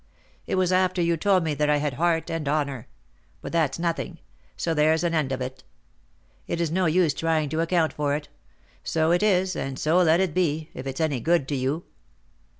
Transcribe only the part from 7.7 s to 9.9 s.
for it; so it is, and